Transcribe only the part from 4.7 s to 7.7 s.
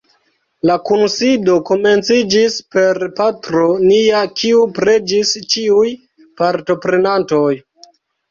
preĝis ĉiuj partoprenantoj.